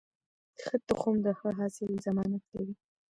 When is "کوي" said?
2.51-2.73